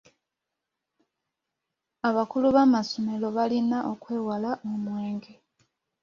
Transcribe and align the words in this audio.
Abakulu 2.09 2.47
b'amasomero 2.55 3.27
balina 3.37 3.77
okwewala 3.91 4.51
omwenge. 4.71 5.33